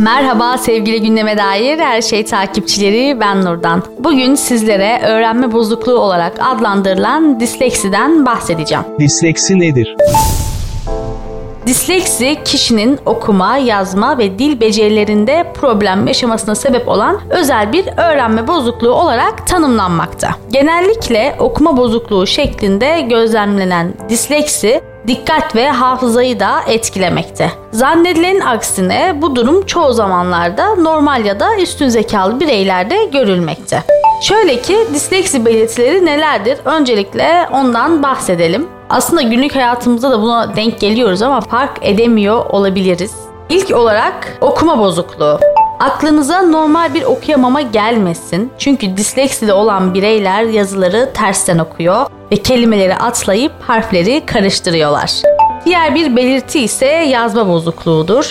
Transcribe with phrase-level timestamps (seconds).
[0.00, 3.82] Merhaba sevgili gündeme dair her şey takipçileri ben Nurdan.
[3.98, 8.84] Bugün sizlere öğrenme bozukluğu olarak adlandırılan disleksiden bahsedeceğim.
[8.98, 9.96] Disleksi nedir?
[11.66, 18.92] Disleksi kişinin okuma, yazma ve dil becerilerinde problem yaşamasına sebep olan özel bir öğrenme bozukluğu
[18.92, 20.28] olarak tanımlanmakta.
[20.52, 27.50] Genellikle okuma bozukluğu şeklinde gözlemlenen disleksi dikkat ve hafızayı da etkilemekte.
[27.72, 33.82] Zannedilenin aksine bu durum çoğu zamanlarda normal ya da üstün zekalı bireylerde görülmekte.
[34.22, 36.58] Şöyle ki disleksi belirtileri nelerdir?
[36.64, 38.68] Öncelikle ondan bahsedelim.
[38.90, 43.14] Aslında günlük hayatımızda da buna denk geliyoruz ama fark edemiyor olabiliriz.
[43.48, 45.40] İlk olarak okuma bozukluğu.
[45.80, 48.52] Aklınıza normal bir okuyamama gelmesin.
[48.58, 55.12] Çünkü disleksili olan bireyler yazıları tersten okuyor ve kelimeleri atlayıp harfleri karıştırıyorlar.
[55.64, 58.30] Diğer bir belirti ise yazma bozukluğudur.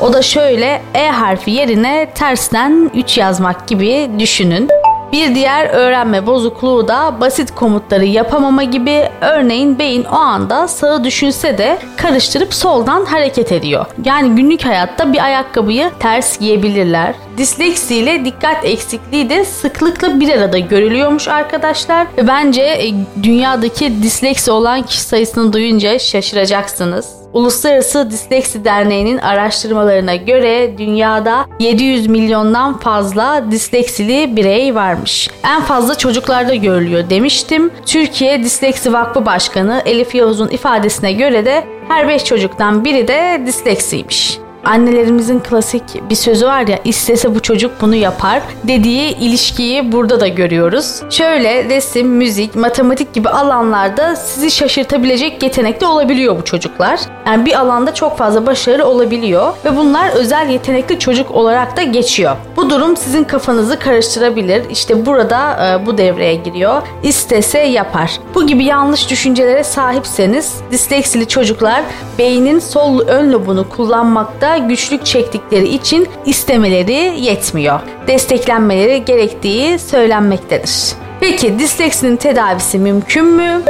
[0.00, 4.68] O da şöyle E harfi yerine tersten 3 yazmak gibi düşünün.
[5.12, 11.58] Bir diğer öğrenme bozukluğu da basit komutları yapamama gibi örneğin beyin o anda sağı düşünse
[11.58, 13.86] de karıştırıp soldan hareket ediyor.
[14.04, 17.14] Yani günlük hayatta bir ayakkabıyı ters giyebilirler.
[17.36, 22.06] Disleksi ile dikkat eksikliği de sıklıkla bir arada görülüyormuş arkadaşlar.
[22.22, 27.23] Bence e, dünyadaki disleksi olan kişi sayısını duyunca şaşıracaksınız.
[27.34, 35.30] Uluslararası Disleksi Derneği'nin araştırmalarına göre dünyada 700 milyondan fazla disleksili birey varmış.
[35.44, 37.70] En fazla çocuklarda görülüyor demiştim.
[37.86, 44.43] Türkiye Disleksi Vakfı Başkanı Elif Yavuz'un ifadesine göre de her 5 çocuktan biri de disleksiymiş
[44.64, 50.28] annelerimizin klasik bir sözü var ya istese bu çocuk bunu yapar dediği ilişkiyi burada da
[50.28, 51.02] görüyoruz.
[51.10, 57.00] Şöyle resim, müzik, matematik gibi alanlarda sizi şaşırtabilecek yetenekli olabiliyor bu çocuklar.
[57.26, 62.36] Yani bir alanda çok fazla başarılı olabiliyor ve bunlar özel yetenekli çocuk olarak da geçiyor.
[62.56, 64.62] Bu durum sizin kafanızı karıştırabilir.
[64.70, 66.82] İşte burada e, bu devreye giriyor.
[67.02, 68.18] İstese yapar.
[68.34, 71.82] Bu gibi yanlış düşüncelere sahipseniz disleksili çocuklar
[72.18, 77.80] beynin sol ön lobunu kullanmakta güçlük çektikleri için istemeleri yetmiyor.
[78.06, 80.92] Desteklenmeleri gerektiği söylenmektedir.
[81.20, 83.62] Peki disleksinin tedavisi mümkün mü?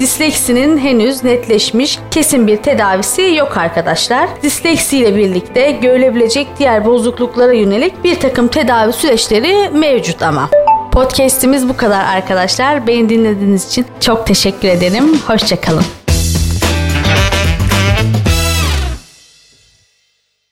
[0.00, 4.28] Disleksinin henüz netleşmiş kesin bir tedavisi yok arkadaşlar.
[4.42, 10.50] Disleksi ile birlikte görülebilecek diğer bozukluklara yönelik bir takım tedavi süreçleri mevcut ama.
[10.92, 12.86] Podcast'imiz bu kadar arkadaşlar.
[12.86, 15.18] Beni dinlediğiniz için çok teşekkür ederim.
[15.26, 16.01] Hoşçakalın.